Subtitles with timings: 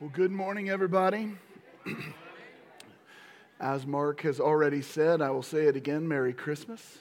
[0.00, 1.32] Well, good morning, everybody.
[3.58, 6.98] As Mark has already said, I will say it again Merry Christmas.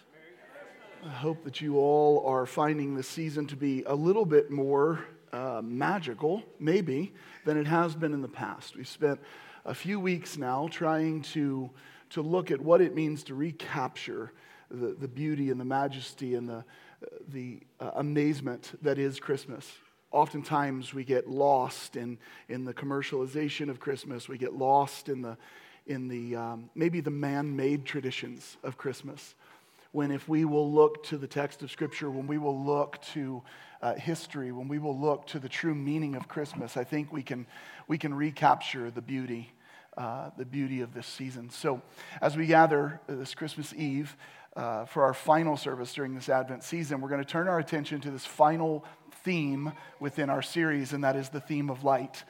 [1.06, 5.06] I hope that you all are finding this season to be a little bit more
[5.32, 7.14] uh, magical, maybe,
[7.46, 8.76] than it has been in the past.
[8.76, 9.20] We've spent
[9.64, 11.70] a few weeks now trying to,
[12.10, 14.34] to look at what it means to recapture
[14.72, 16.66] the, the beauty and the majesty and the,
[17.28, 19.72] the uh, amazement that is Christmas
[20.12, 24.30] oftentimes we get lost in, in the commercialization of Christmas.
[24.30, 25.38] We get lost in the,
[25.86, 29.36] in the um, maybe the man made traditions of Christmas.
[29.92, 33.42] When if we will look to the text of Scripture, when we will look to
[33.82, 37.24] uh, history, when we will look to the true meaning of Christmas, I think we
[37.24, 37.48] can,
[37.88, 39.52] we can recapture the beauty,
[39.98, 41.50] uh, the beauty of this season.
[41.50, 41.82] So
[42.22, 44.16] as we gather this Christmas Eve,
[44.58, 48.02] uh, for our final service during this Advent season, we're going to turn our attention
[48.02, 48.84] to this final
[49.24, 52.24] theme within our series, and that is the theme of light.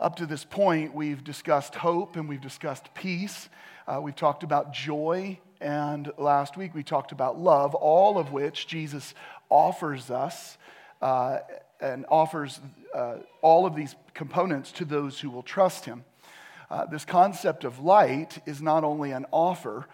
[0.00, 3.50] Up to this point, we've discussed hope and we've discussed peace.
[3.86, 8.66] Uh, we've talked about joy, and last week we talked about love, all of which
[8.66, 9.12] Jesus
[9.50, 10.56] offers us
[11.02, 11.40] uh,
[11.78, 12.58] and offers
[12.94, 16.04] uh, all of these components to those who will trust him.
[16.70, 19.86] Uh, this concept of light is not only an offer,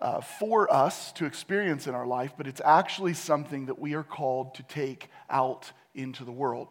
[0.00, 4.04] uh, for us to experience in our life, but it's actually something that we are
[4.04, 6.68] called to take out into the world.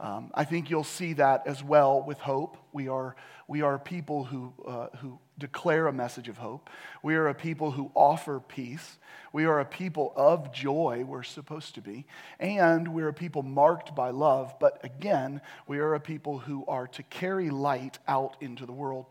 [0.00, 2.56] Um, I think you'll see that as well with hope.
[2.72, 3.14] We are,
[3.46, 6.70] we are people who, uh, who declare a message of hope.
[7.04, 8.98] We are a people who offer peace.
[9.32, 12.06] We are a people of joy, we're supposed to be.
[12.40, 14.54] And we're a people marked by love.
[14.58, 19.06] But again, we are a people who are to carry light out into the world.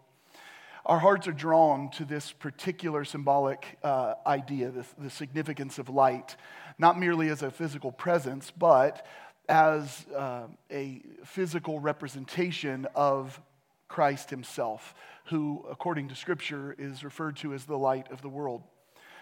[0.85, 6.35] Our hearts are drawn to this particular symbolic uh, idea, the, the significance of light,
[6.79, 9.05] not merely as a physical presence, but
[9.47, 13.39] as uh, a physical representation of
[13.87, 18.63] Christ himself, who, according to Scripture, is referred to as the light of the world.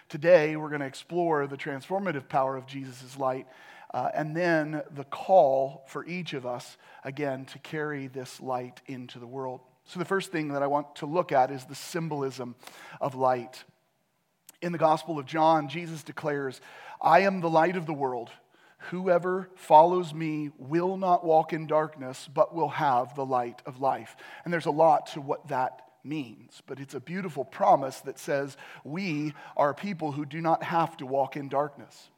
[0.08, 3.48] Today, we're going to explore the transformative power of Jesus' light
[3.94, 9.20] uh, and then the call for each of us, again, to carry this light into
[9.20, 9.62] the world.
[9.90, 12.54] So, the first thing that I want to look at is the symbolism
[13.02, 13.64] of light.
[14.62, 16.62] In the Gospel of John, Jesus declares,
[17.02, 18.30] I am the light of the world.
[18.92, 24.16] Whoever follows me will not walk in darkness, but will have the light of life.
[24.46, 28.58] And there's a lot to what that means, but it's a beautiful promise that says
[28.84, 32.10] we are people who do not have to walk in darkness.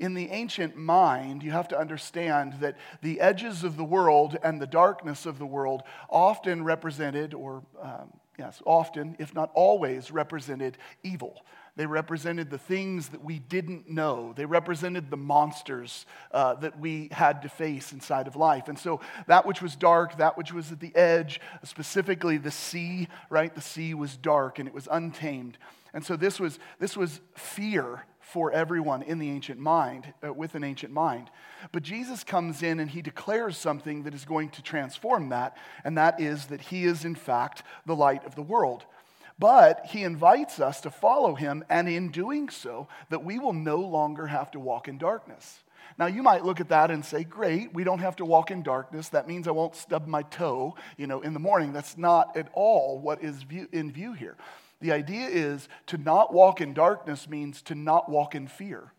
[0.00, 4.60] In the ancient mind, you have to understand that the edges of the world and
[4.60, 10.78] the darkness of the world often represented, or um, yes, often, if not always, represented
[11.04, 11.44] evil.
[11.76, 14.32] They represented the things that we didn't know.
[14.36, 18.68] They represented the monsters uh, that we had to face inside of life.
[18.68, 23.08] And so, that which was dark, that which was at the edge, specifically the sea,
[23.28, 23.52] right?
[23.52, 25.58] The sea was dark and it was untamed.
[25.92, 30.56] And so, this was, this was fear for everyone in the ancient mind, uh, with
[30.56, 31.30] an ancient mind.
[31.70, 35.96] But Jesus comes in and he declares something that is going to transform that, and
[35.96, 38.86] that is that he is, in fact, the light of the world.
[39.38, 43.76] But he invites us to follow him, and in doing so, that we will no
[43.76, 45.60] longer have to walk in darkness.
[45.96, 48.64] Now, you might look at that and say, great, we don't have to walk in
[48.64, 49.10] darkness.
[49.10, 51.72] That means I won't stub my toe, you know, in the morning.
[51.72, 54.36] That's not at all what is view, in view here.
[54.80, 58.92] The idea is to not walk in darkness means to not walk in fear,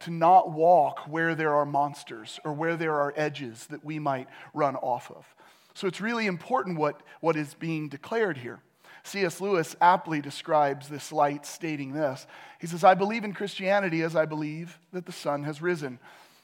[0.00, 4.28] to not walk where there are monsters or where there are edges that we might
[4.52, 5.26] run off of.
[5.74, 8.60] So it's really important what, what is being declared here.
[9.04, 9.40] C.S.
[9.40, 12.26] Lewis aptly describes this light, stating this
[12.60, 15.98] He says, I believe in Christianity as I believe that the sun has risen,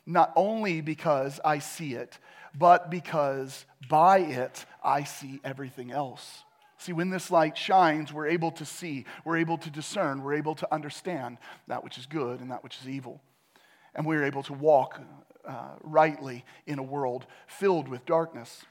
[0.06, 2.18] not only because I see it,
[2.56, 6.44] but because by it I see everything else.
[6.84, 10.54] See, when this light shines, we're able to see, we're able to discern, we're able
[10.56, 13.22] to understand that which is good and that which is evil.
[13.94, 15.00] And we're able to walk
[15.48, 18.66] uh, rightly in a world filled with darkness.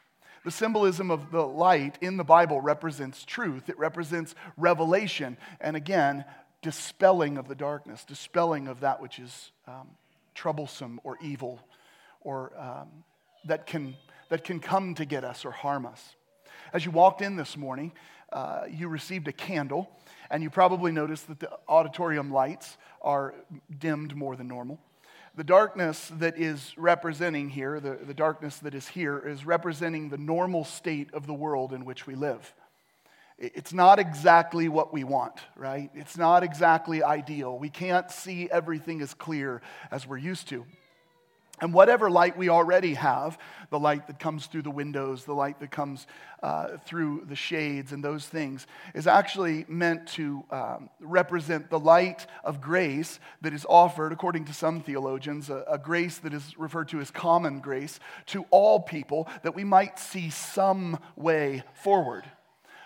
[0.45, 6.23] The symbolism of the light in the Bible represents truth, it represents revelation, and again,
[6.61, 9.87] dispelling of the darkness, dispelling of that which is um,
[10.35, 11.59] troublesome or evil
[12.21, 12.89] or um,
[13.45, 13.95] that, can,
[14.29, 16.15] that can come to get us or harm us.
[16.73, 17.93] As you walked in this morning,
[18.31, 19.89] uh, you received a candle,
[20.29, 23.35] and you probably noticed that the auditorium lights are
[23.79, 24.79] dimmed more than normal
[25.35, 30.17] the darkness that is representing here, the, the darkness that is here, is representing the
[30.17, 32.53] normal state of the world in which we live.
[33.39, 35.89] It's not exactly what we want, right?
[35.95, 37.57] It's not exactly ideal.
[37.57, 40.65] We can't see everything as clear as we're used to.
[41.63, 43.37] And whatever light we already have,
[43.69, 46.07] the light that comes through the windows, the light that comes
[46.41, 52.27] uh, through the shades, and those things, is actually meant to um, represent the light
[52.43, 56.89] of grace that is offered, according to some theologians, a, a grace that is referred
[56.89, 62.25] to as common grace to all people, that we might see some way forward.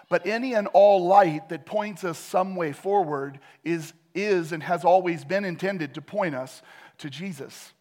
[0.07, 4.85] But any and all light that points us some way forward is, is and has
[4.85, 6.61] always been intended to point us
[6.99, 7.73] to Jesus.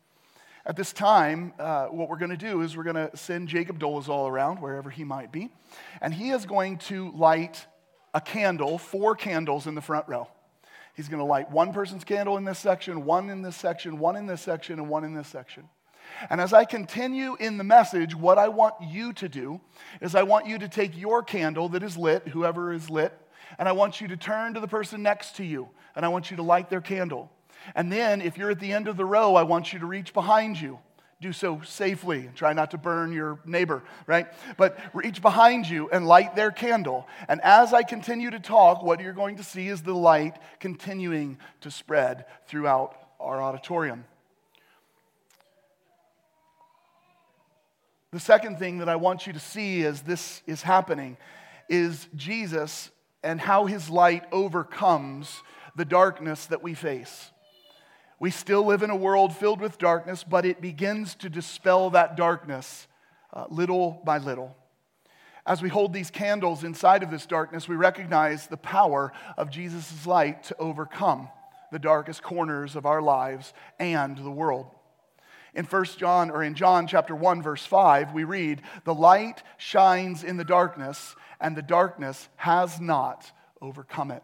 [0.66, 3.78] At this time, uh, what we're going to do is we're going to send Jacob
[3.78, 5.48] Dolezal around, wherever he might be,
[6.00, 7.64] and he is going to light
[8.12, 10.26] a candle, four candles in the front row.
[10.96, 14.16] He's going to light one person's candle in this section, one in this section, one
[14.16, 15.68] in this section, and one in this section.
[16.30, 19.60] And as I continue in the message, what I want you to do
[20.00, 23.12] is I want you to take your candle that is lit, whoever is lit,
[23.60, 26.32] and I want you to turn to the person next to you, and I want
[26.32, 27.30] you to light their candle.
[27.74, 30.12] And then, if you're at the end of the row, I want you to reach
[30.12, 30.78] behind you.
[31.20, 32.28] Do so safely.
[32.34, 34.26] Try not to burn your neighbor, right?
[34.58, 37.08] But reach behind you and light their candle.
[37.26, 41.38] And as I continue to talk, what you're going to see is the light continuing
[41.62, 44.04] to spread throughout our auditorium.
[48.12, 51.16] The second thing that I want you to see as this is happening
[51.68, 52.90] is Jesus
[53.22, 55.42] and how his light overcomes
[55.74, 57.30] the darkness that we face.
[58.18, 62.16] We still live in a world filled with darkness, but it begins to dispel that
[62.16, 62.86] darkness
[63.32, 64.56] uh, little by little.
[65.46, 70.06] As we hold these candles inside of this darkness, we recognize the power of Jesus'
[70.06, 71.28] light to overcome
[71.70, 74.66] the darkest corners of our lives and the world.
[75.54, 80.24] In 1 John or in John chapter 1 verse 5, we read, "The light shines
[80.24, 83.30] in the darkness, and the darkness has not
[83.60, 84.22] overcome it."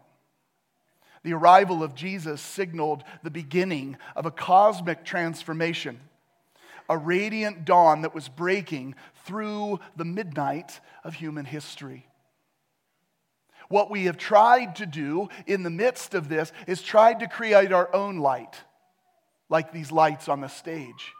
[1.24, 6.00] The arrival of Jesus signaled the beginning of a cosmic transformation,
[6.88, 12.06] a radiant dawn that was breaking through the midnight of human history.
[13.68, 17.72] What we have tried to do in the midst of this is tried to create
[17.72, 18.60] our own light,
[19.48, 21.12] like these lights on the stage,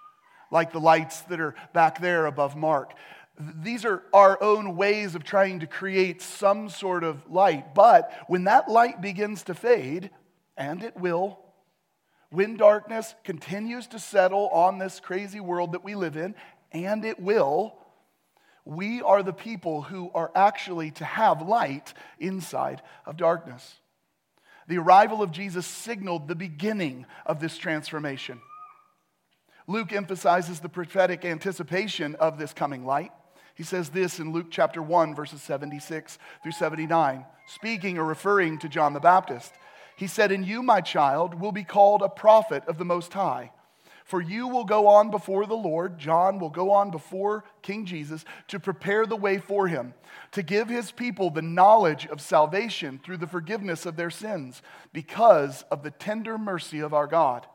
[0.51, 2.93] like the lights that are back there above Mark.
[3.38, 7.75] These are our own ways of trying to create some sort of light.
[7.75, 10.11] But when that light begins to fade,
[10.56, 11.38] and it will,
[12.31, 16.34] when darkness continues to settle on this crazy world that we live in,
[16.73, 17.79] and it will,
[18.64, 23.81] we are the people who are actually to have light inside of darkness.
[24.69, 28.40] The arrival of Jesus signaled the beginning of this transformation.
[29.67, 33.11] Luke emphasizes the prophetic anticipation of this coming light.
[33.55, 38.69] He says this in Luke chapter 1, verses 76 through 79, speaking or referring to
[38.69, 39.53] John the Baptist.
[39.97, 43.53] He said, And you, my child, will be called a prophet of the Most High.
[44.05, 48.25] For you will go on before the Lord, John will go on before King Jesus
[48.49, 49.95] to prepare the way for him,
[50.33, 54.61] to give his people the knowledge of salvation through the forgiveness of their sins,
[54.93, 57.47] because of the tender mercy of our God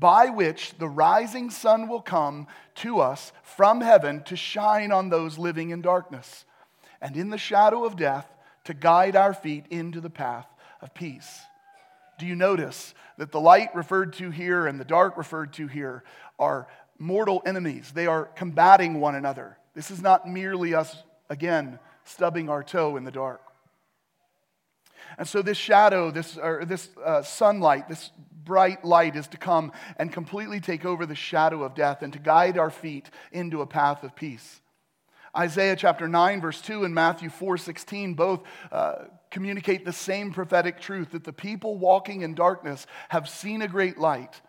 [0.00, 5.38] by which the rising sun will come to us from heaven to shine on those
[5.38, 6.46] living in darkness
[7.02, 8.26] and in the shadow of death
[8.64, 10.46] to guide our feet into the path
[10.80, 11.40] of peace.
[12.18, 16.02] Do you notice that the light referred to here and the dark referred to here
[16.38, 16.66] are
[16.98, 17.92] mortal enemies?
[17.94, 19.58] They are combating one another.
[19.74, 23.42] This is not merely us, again, stubbing our toe in the dark.
[25.18, 28.10] And so, this shadow, this, or this uh, sunlight, this
[28.44, 32.18] bright light is to come and completely take over the shadow of death and to
[32.18, 34.60] guide our feet into a path of peace.
[35.36, 38.42] Isaiah chapter 9, verse 2, and Matthew 4, 16 both
[38.72, 43.68] uh, communicate the same prophetic truth that the people walking in darkness have seen a
[43.68, 44.40] great light.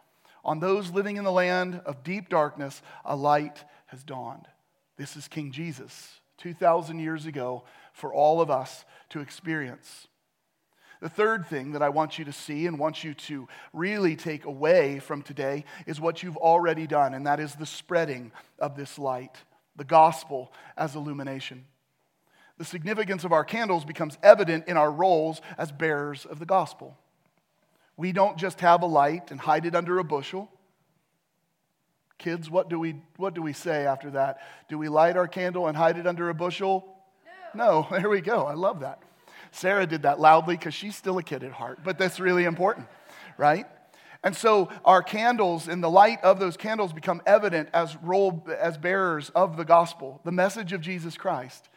[0.43, 4.48] On those living in the land of deep darkness, a light has dawned.
[4.98, 10.07] This is King Jesus, 2,000 years ago, for all of us to experience.
[11.01, 14.46] The third thing that I want you to see and want you to really take
[14.46, 19.00] away from today is what you've already done, and that is the spreading of this
[19.00, 19.36] light,
[19.75, 21.65] the gospel as illumination.
[22.60, 26.96] The significance of our candles becomes evident in our roles as bearers of the gospel.
[27.98, 30.51] We don't just have a light and hide it under a bushel.
[32.20, 34.39] Kids, what do we, what do we say after that?
[34.70, 36.96] Do we light our candle and hide it under a bushel?
[37.55, 37.88] No.
[37.89, 37.98] no.
[37.98, 38.46] There we go.
[38.46, 39.00] I love that.
[39.51, 42.88] Sarah did that loudly because she's still a kid at heart, but that's really important,
[43.38, 43.65] right?
[44.24, 48.77] And so our candles and the light of those candles become evident as role as
[48.77, 51.70] bearers of the gospel, the message of Jesus Christ.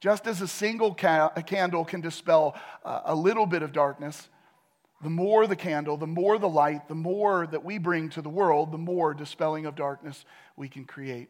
[0.00, 2.54] Just as a single ca- a candle can dispel
[2.84, 4.28] uh, a little bit of darkness,
[5.02, 8.30] The more the candle, the more the light, the more that we bring to the
[8.30, 10.24] world, the more dispelling of darkness
[10.56, 11.28] we can create.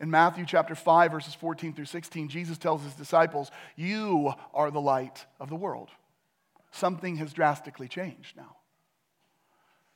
[0.00, 4.80] In Matthew chapter 5, verses 14 through 16, Jesus tells his disciples, You are the
[4.80, 5.90] light of the world.
[6.72, 8.56] Something has drastically changed now.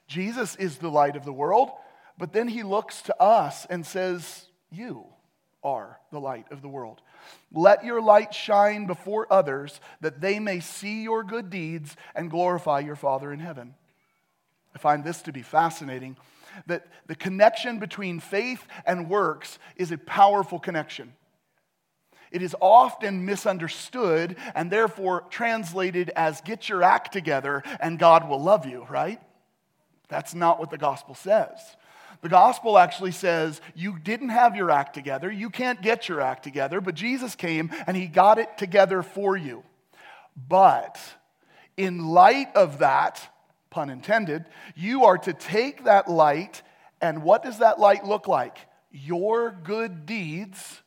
[0.06, 1.70] Jesus is the light of the world,
[2.18, 5.06] but then he looks to us and says, You
[5.62, 7.00] are the light of the world.
[7.50, 12.80] Let your light shine before others that they may see your good deeds and glorify
[12.80, 13.74] your Father in heaven.
[14.74, 16.18] I find this to be fascinating
[16.66, 21.12] that the connection between faith and works is a powerful connection.
[22.30, 28.42] It is often misunderstood and therefore translated as get your act together and God will
[28.42, 29.20] love you, right?
[30.08, 31.76] That's not what the gospel says.
[32.22, 36.42] The gospel actually says you didn't have your act together, you can't get your act
[36.42, 39.62] together, but Jesus came and he got it together for you.
[40.48, 40.98] But
[41.76, 43.28] in light of that,
[43.74, 44.44] pun intended,
[44.76, 46.62] you are to take that light,
[47.00, 48.56] and what does that light look like?
[48.92, 50.80] Your good deeds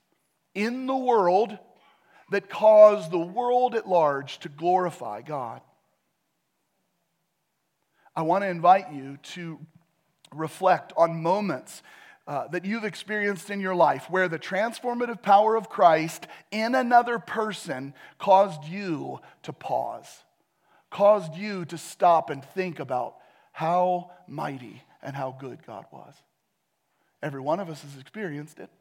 [0.56, 1.60] in the world
[2.32, 5.60] that cause the world at large to glorify God.
[8.16, 9.60] I want to invite you to
[10.34, 11.84] reflect on moments
[12.26, 17.20] uh, that you've experienced in your life where the transformative power of Christ in another
[17.20, 20.24] person caused you to pause,
[20.98, 23.18] caused you to stop and think about
[23.52, 26.16] how mighty and how good God was.
[27.22, 28.72] Every one of us has experienced it.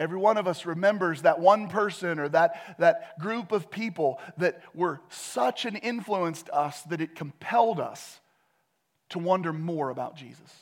[0.00, 4.60] Every one of us remembers that one person or that, that group of people that
[4.74, 8.18] were such an influence to us that it compelled us
[9.10, 10.52] to wonder more about Jesus.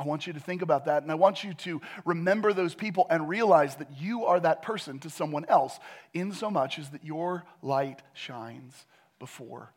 [0.00, 3.06] I want you to think about that, and I want you to remember those people
[3.10, 5.78] and realize that you are that person to someone else,
[6.14, 8.86] in so much as that your light shines
[9.18, 9.74] before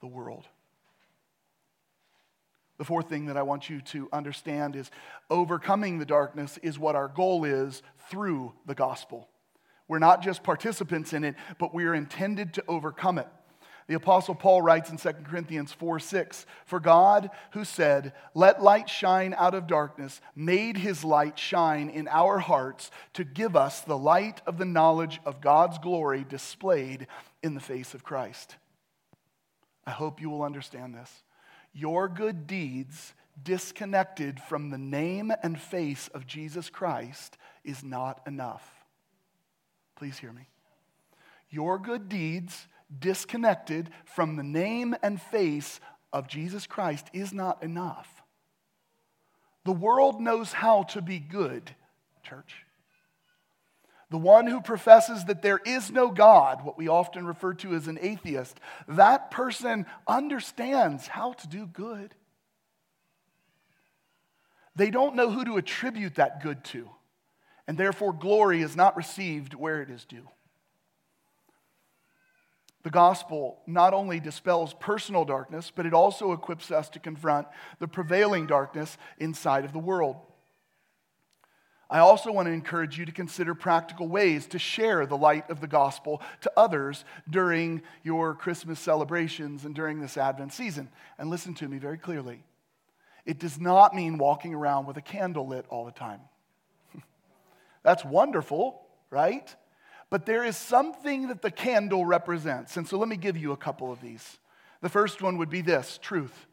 [0.00, 0.46] the world.
[2.78, 4.90] The fourth thing that I want you to understand is
[5.28, 9.28] overcoming the darkness is what our goal is through the gospel.
[9.86, 13.28] We're not just participants in it, but we are intended to overcome it.
[13.88, 18.88] The Apostle Paul writes in 2 Corinthians 4 6, For God, who said, Let light
[18.88, 23.96] shine out of darkness, made his light shine in our hearts to give us the
[23.96, 27.06] light of the knowledge of God's glory displayed
[27.42, 28.56] in the face of Christ.
[29.86, 31.10] I hope you will understand this.
[31.72, 38.68] Your good deeds, disconnected from the name and face of Jesus Christ, is not enough.
[39.96, 40.46] Please hear me.
[41.48, 42.66] Your good deeds,
[42.96, 45.80] disconnected from the name and face
[46.12, 48.22] of Jesus Christ is not enough.
[49.64, 51.74] The world knows how to be good,
[52.22, 52.64] church.
[54.10, 57.88] The one who professes that there is no God, what we often refer to as
[57.88, 62.14] an atheist, that person understands how to do good.
[64.74, 66.88] They don't know who to attribute that good to,
[67.66, 70.26] and therefore glory is not received where it is due.
[72.88, 77.46] The gospel not only dispels personal darkness, but it also equips us to confront
[77.80, 80.16] the prevailing darkness inside of the world.
[81.90, 85.60] I also want to encourage you to consider practical ways to share the light of
[85.60, 90.88] the gospel to others during your Christmas celebrations and during this Advent season.
[91.18, 92.42] And listen to me very clearly.
[93.26, 96.20] It does not mean walking around with a candle lit all the time.
[97.82, 98.80] That's wonderful,
[99.10, 99.54] right?
[100.10, 102.76] But there is something that the candle represents.
[102.76, 104.38] And so let me give you a couple of these.
[104.80, 106.46] The first one would be this truth.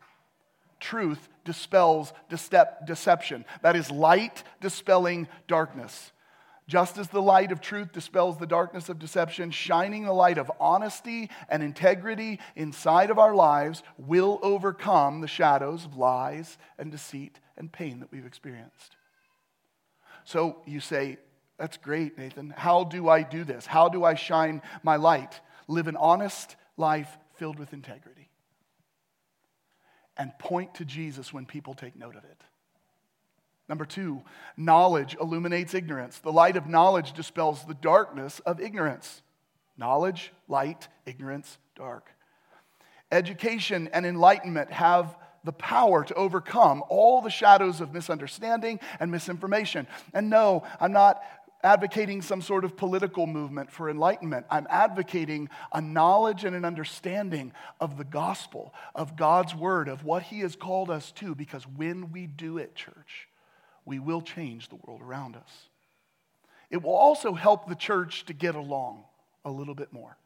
[0.80, 3.46] Truth dispels deception.
[3.62, 6.12] That is light dispelling darkness.
[6.68, 10.52] Just as the light of truth dispels the darkness of deception, shining the light of
[10.60, 17.40] honesty and integrity inside of our lives will overcome the shadows of lies and deceit
[17.56, 18.96] and pain that we've experienced.
[20.24, 21.20] So you say,
[21.58, 22.54] that's great, Nathan.
[22.56, 23.66] How do I do this?
[23.66, 25.40] How do I shine my light?
[25.68, 28.30] Live an honest life filled with integrity.
[30.18, 32.42] And point to Jesus when people take note of it.
[33.68, 34.22] Number two,
[34.58, 36.20] knowledge illuminates ignorance.
[36.20, 39.22] The light of knowledge dispels the darkness of ignorance.
[39.78, 42.10] Knowledge, light, ignorance, dark.
[43.12, 49.88] Education and enlightenment have the power to overcome all the shadows of misunderstanding and misinformation.
[50.14, 51.22] And no, I'm not
[51.66, 54.46] advocating some sort of political movement for enlightenment.
[54.52, 60.22] I'm advocating a knowledge and an understanding of the gospel, of God's word, of what
[60.24, 63.28] He has called us to, because when we do it, church,
[63.84, 65.70] we will change the world around us.
[66.70, 69.04] It will also help the church to get along
[69.44, 70.18] a little bit more.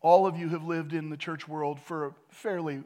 [0.00, 2.82] All of you have lived in the church world for a fairly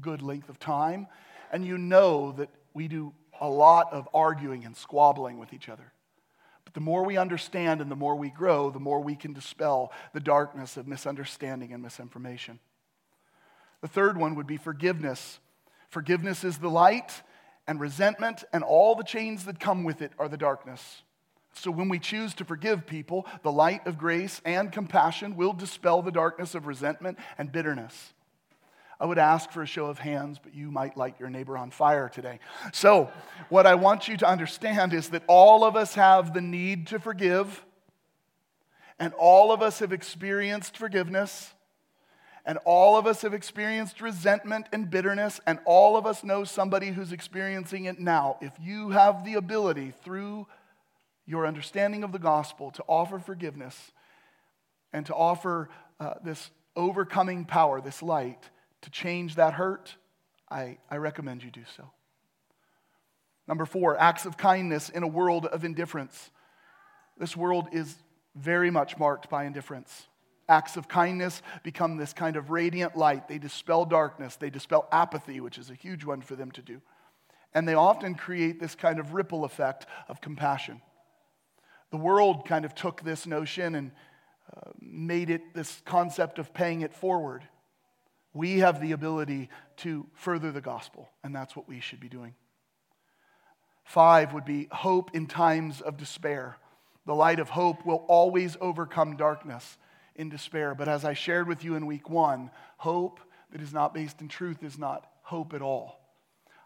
[0.00, 1.08] good length of time,
[1.50, 5.92] and you know that we do a lot of arguing and squabbling with each other.
[6.64, 9.92] But the more we understand and the more we grow, the more we can dispel
[10.14, 12.60] the darkness of misunderstanding and misinformation.
[13.80, 15.40] The third one would be forgiveness.
[15.90, 17.22] Forgiveness is the light,
[17.66, 21.02] and resentment and all the chains that come with it are the darkness.
[21.54, 26.00] So when we choose to forgive people, the light of grace and compassion will dispel
[26.00, 28.14] the darkness of resentment and bitterness.
[29.02, 31.72] I would ask for a show of hands, but you might light your neighbor on
[31.72, 32.38] fire today.
[32.72, 33.10] So,
[33.48, 37.00] what I want you to understand is that all of us have the need to
[37.00, 37.64] forgive,
[39.00, 41.52] and all of us have experienced forgiveness.
[42.44, 46.90] And all of us have experienced resentment and bitterness, and all of us know somebody
[46.90, 48.36] who's experiencing it now.
[48.40, 50.48] If you have the ability through
[51.24, 53.92] your understanding of the gospel to offer forgiveness
[54.92, 55.68] and to offer
[56.00, 58.50] uh, this overcoming power, this light,
[58.82, 59.96] to change that hurt,
[60.50, 61.90] I, I recommend you do so.
[63.48, 66.30] Number four, acts of kindness in a world of indifference.
[67.18, 67.96] This world is
[68.34, 70.06] very much marked by indifference.
[70.48, 73.28] Acts of kindness become this kind of radiant light.
[73.28, 76.80] They dispel darkness, they dispel apathy, which is a huge one for them to do.
[77.54, 80.80] And they often create this kind of ripple effect of compassion.
[81.90, 83.90] The world kind of took this notion and
[84.54, 87.42] uh, made it this concept of paying it forward.
[88.34, 92.34] We have the ability to further the gospel, and that's what we should be doing.
[93.84, 96.56] Five would be hope in times of despair.
[97.04, 99.76] The light of hope will always overcome darkness
[100.14, 100.74] in despair.
[100.74, 103.20] But as I shared with you in week one, hope
[103.50, 106.01] that is not based in truth is not hope at all.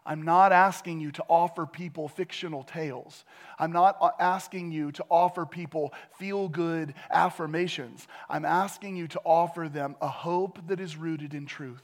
[0.07, 3.25] I'm not asking you to offer people fictional tales.
[3.59, 8.07] I'm not asking you to offer people feel good affirmations.
[8.29, 11.83] I'm asking you to offer them a hope that is rooted in truth,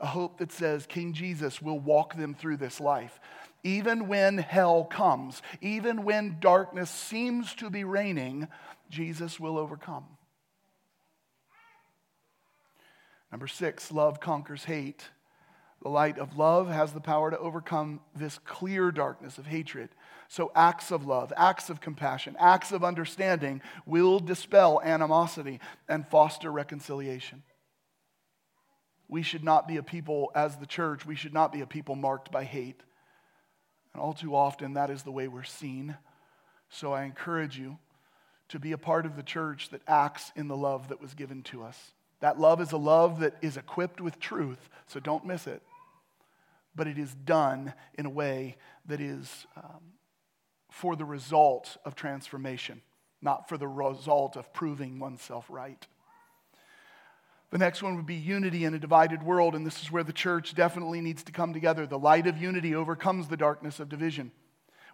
[0.00, 3.20] a hope that says King Jesus will walk them through this life.
[3.62, 8.48] Even when hell comes, even when darkness seems to be reigning,
[8.90, 10.04] Jesus will overcome.
[13.30, 15.04] Number six, love conquers hate.
[15.84, 19.90] The light of love has the power to overcome this clear darkness of hatred.
[20.28, 26.50] So, acts of love, acts of compassion, acts of understanding will dispel animosity and foster
[26.50, 27.42] reconciliation.
[29.08, 31.96] We should not be a people, as the church, we should not be a people
[31.96, 32.80] marked by hate.
[33.92, 35.98] And all too often, that is the way we're seen.
[36.70, 37.76] So, I encourage you
[38.48, 41.42] to be a part of the church that acts in the love that was given
[41.42, 41.92] to us.
[42.20, 45.62] That love is a love that is equipped with truth, so don't miss it.
[46.76, 48.56] But it is done in a way
[48.86, 49.94] that is um,
[50.70, 52.82] for the result of transformation,
[53.22, 55.86] not for the result of proving oneself right.
[57.50, 60.12] The next one would be unity in a divided world, and this is where the
[60.12, 61.86] church definitely needs to come together.
[61.86, 64.32] The light of unity overcomes the darkness of division.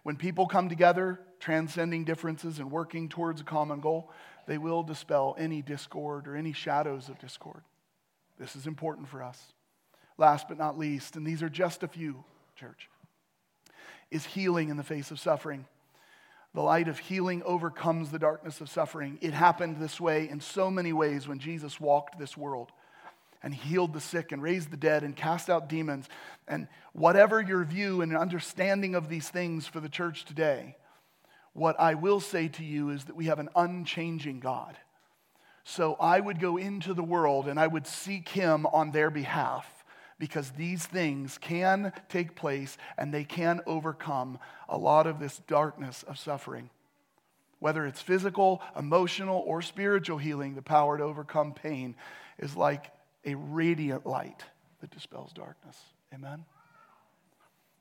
[0.03, 4.11] When people come together, transcending differences and working towards a common goal,
[4.45, 7.63] they will dispel any discord or any shadows of discord.
[8.37, 9.53] This is important for us.
[10.21, 12.23] Last but not least, and these are just a few,
[12.55, 12.91] church,
[14.11, 15.65] is healing in the face of suffering.
[16.53, 19.17] The light of healing overcomes the darkness of suffering.
[19.21, 22.71] It happened this way in so many ways when Jesus walked this world
[23.41, 26.07] and healed the sick and raised the dead and cast out demons.
[26.47, 30.75] And whatever your view and understanding of these things for the church today,
[31.53, 34.77] what I will say to you is that we have an unchanging God.
[35.63, 39.80] So I would go into the world and I would seek him on their behalf
[40.21, 44.37] because these things can take place and they can overcome
[44.69, 46.69] a lot of this darkness of suffering.
[47.57, 51.95] Whether it's physical, emotional, or spiritual healing, the power to overcome pain
[52.37, 52.91] is like
[53.25, 54.45] a radiant light
[54.81, 55.75] that dispels darkness.
[56.13, 56.45] Amen?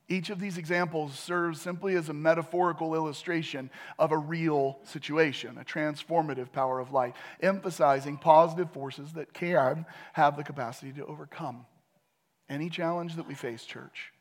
[0.09, 5.64] Each of these examples serves simply as a metaphorical illustration of a real situation, a
[5.64, 11.66] transformative power of light, emphasizing positive forces that can have the capacity to overcome
[12.50, 14.12] any challenge that we face, church.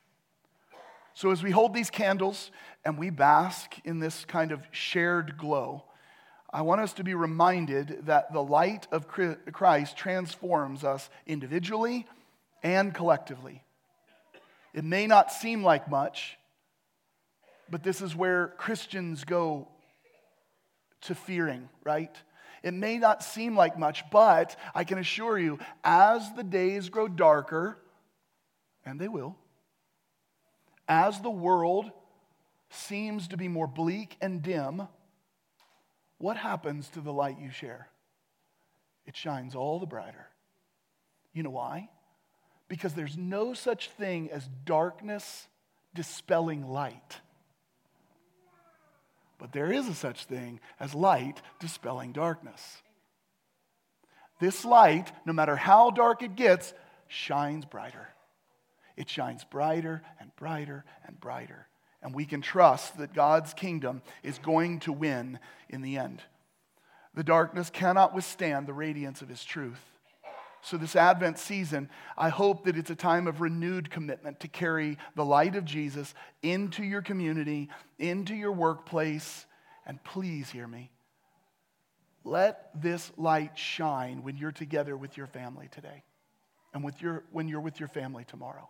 [1.14, 2.52] So, as we hold these candles
[2.86, 5.84] and we bask in this kind of shared glow,
[6.52, 12.08] I want us to be reminded that the light of Christ transforms us individually
[12.64, 13.64] and collectively.
[14.74, 16.38] It may not seem like much,
[17.70, 19.68] but this is where Christians go
[21.02, 22.16] to fearing, right?
[22.64, 27.08] It may not seem like much, but I can assure you, as the days grow
[27.08, 27.78] darker,
[28.86, 29.36] and they will,
[30.88, 31.92] as the world
[32.70, 34.88] seems to be more bleak and dim,
[36.18, 37.88] what happens to the light you share?
[39.06, 40.28] It shines all the brighter.
[41.34, 41.90] You know why?
[42.68, 45.48] Because there's no such thing as darkness
[45.94, 47.20] dispelling light.
[49.40, 52.82] But there is a such thing as light dispelling darkness.
[54.40, 56.74] This light, no matter how dark it gets,
[57.08, 58.10] shines brighter.
[59.00, 61.68] It shines brighter and brighter and brighter.
[62.04, 66.22] And we can trust that God's kingdom is going to win in the end.
[67.14, 69.80] The darkness cannot withstand the radiance of his truth.
[70.62, 74.98] So, this Advent season, I hope that it's a time of renewed commitment to carry
[75.16, 79.46] the light of Jesus into your community, into your workplace,
[79.86, 80.92] and please hear me.
[82.26, 86.04] Let this light shine when you're together with your family today
[86.74, 88.68] and with your, when you're with your family tomorrow.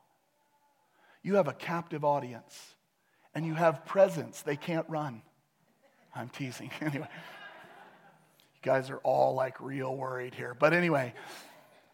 [1.21, 2.75] You have a captive audience
[3.33, 5.21] and you have presence they can't run.
[6.15, 6.71] I'm teasing.
[6.81, 7.07] Anyway,
[8.55, 10.53] you guys are all like real worried here.
[10.57, 11.13] But anyway,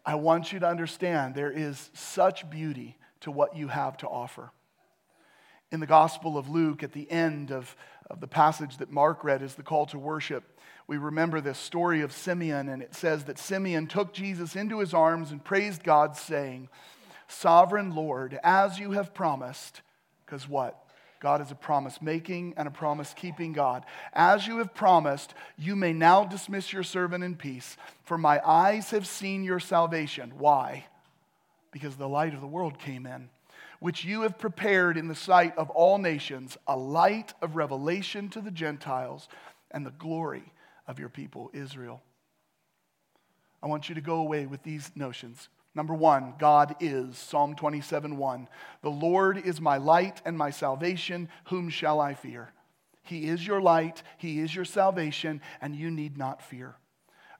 [0.04, 4.50] I want you to understand there is such beauty to what you have to offer.
[5.70, 7.76] In the Gospel of Luke, at the end of,
[8.08, 12.02] of the passage that Mark read is the call to worship, we remember this story
[12.02, 16.16] of Simeon, and it says that Simeon took Jesus into his arms and praised God,
[16.16, 16.68] saying,
[17.28, 19.82] Sovereign Lord, as you have promised,
[20.24, 20.82] because what?
[21.18, 23.84] God is a promise making and a promise keeping God.
[24.12, 28.90] As you have promised, you may now dismiss your servant in peace, for my eyes
[28.90, 30.34] have seen your salvation.
[30.38, 30.86] Why?
[31.72, 33.30] Because the light of the world came in,
[33.80, 38.40] which you have prepared in the sight of all nations, a light of revelation to
[38.40, 39.28] the Gentiles
[39.70, 40.52] and the glory
[40.86, 42.02] of your people, Israel.
[43.62, 45.48] I want you to go away with these notions.
[45.76, 48.48] Number one, God is, Psalm 27 1.
[48.80, 51.28] The Lord is my light and my salvation.
[51.48, 52.50] Whom shall I fear?
[53.02, 56.76] He is your light, He is your salvation, and you need not fear.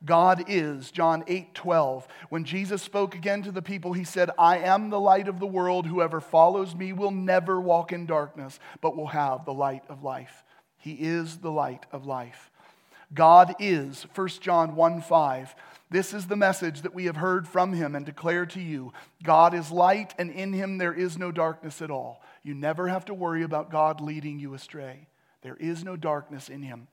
[0.05, 2.07] God is, John 8 12.
[2.29, 5.47] When Jesus spoke again to the people, he said, I am the light of the
[5.47, 5.87] world.
[5.87, 10.45] Whoever follows me will never walk in darkness, but will have the light of life.
[10.77, 12.51] He is the light of life.
[13.15, 15.55] God is, 1 John 1 5.
[15.89, 19.55] This is the message that we have heard from him and declare to you God
[19.55, 22.23] is light, and in him there is no darkness at all.
[22.43, 25.07] You never have to worry about God leading you astray.
[25.43, 26.89] There is no darkness in him.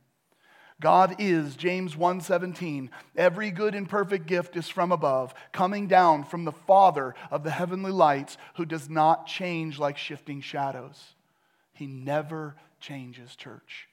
[0.80, 6.46] God is, James 1:17, every good and perfect gift is from above, coming down from
[6.46, 11.16] the Father of the heavenly lights, who does not change like shifting shadows.
[11.72, 13.88] He never changes, church.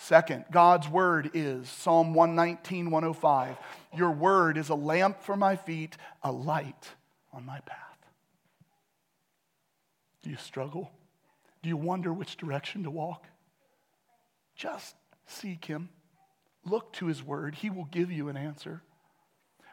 [0.00, 3.56] Second, God's word is Psalm 119, 105.
[3.96, 6.88] Your word is a lamp for my feet, a light
[7.32, 7.98] on my path.
[10.22, 10.92] Do you struggle?
[11.64, 13.26] Do you wonder which direction to walk?
[14.54, 14.94] Just
[15.26, 15.88] seek Him.
[16.64, 18.82] Look to His word, He will give you an answer.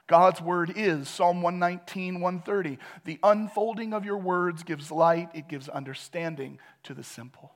[0.08, 2.80] God's word is Psalm 119, 130.
[3.06, 7.54] The unfolding of your words gives light, it gives understanding to the simple.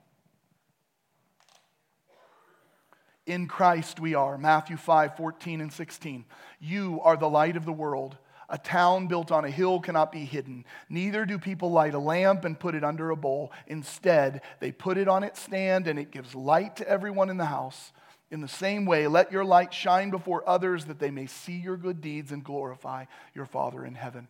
[3.30, 4.40] In Christ we are.
[4.40, 6.26] Matthew 5, 14 and 16.
[6.60, 8.18] You are the light of the world.
[8.50, 10.66] A town built on a hill cannot be hidden.
[10.90, 13.52] Neither do people light a lamp and put it under a bowl.
[13.68, 17.46] Instead, they put it on its stand and it gives light to everyone in the
[17.46, 17.92] house.
[18.32, 21.78] In the same way, let your light shine before others that they may see your
[21.78, 24.28] good deeds and glorify your Father in heaven.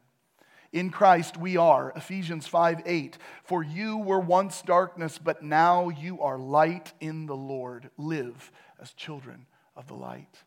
[0.71, 3.17] In Christ we are, Ephesians 5 8.
[3.43, 7.89] For you were once darkness, but now you are light in the Lord.
[7.97, 10.43] Live as children of the light.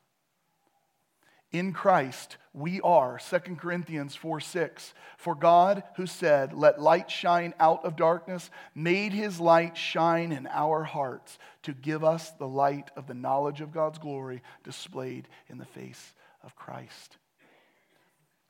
[1.51, 4.95] In Christ, we are, 2 Corinthians 4 6.
[5.19, 10.47] For God, who said, Let light shine out of darkness, made his light shine in
[10.47, 15.59] our hearts to give us the light of the knowledge of God's glory displayed in
[15.59, 17.19] the face of Christ.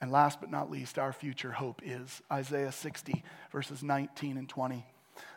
[0.03, 4.85] And last but not least, our future hope is Isaiah 60, verses 19 and 20.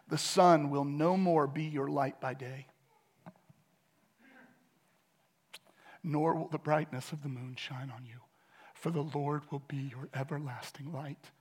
[0.10, 2.68] The sun will no more be your light by day
[6.06, 8.20] nor will the brightness of the moon shine on you.
[8.76, 11.32] For the Lord will be your everlasting light,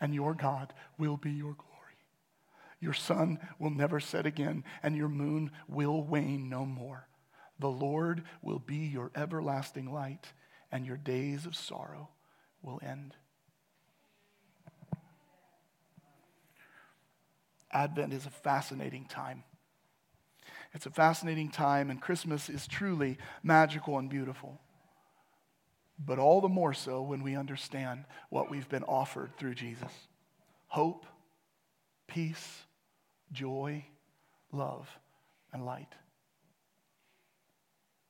[0.00, 1.72] and your God will be your glory.
[2.80, 7.08] Your sun will never set again, and your moon will wane no more.
[7.58, 10.32] The Lord will be your everlasting light,
[10.70, 12.10] and your days of sorrow
[12.64, 13.14] will end.
[17.72, 19.44] Advent is a fascinating time.
[20.72, 24.60] It's a fascinating time, and Christmas is truly magical and beautiful.
[25.98, 29.92] But all the more so when we understand what we've been offered through Jesus
[30.66, 31.06] hope,
[32.08, 32.64] peace,
[33.30, 33.84] joy,
[34.50, 34.88] love,
[35.52, 35.94] and light.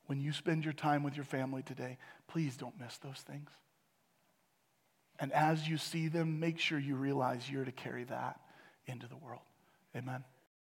[0.06, 3.50] When you spend your time with your family today, please don't miss those things.
[5.20, 8.40] And as you see them, make sure you realize you're to carry that
[8.86, 9.42] into the world.
[9.96, 10.24] Amen.